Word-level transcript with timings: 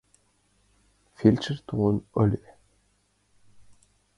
—Фельдшер 1.17 1.57
толын 1.67 1.97
ыле. 2.23 2.43